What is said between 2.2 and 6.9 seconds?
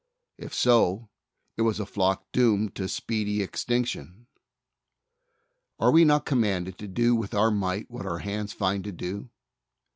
doomed to speedy extinction. Are we not commanded to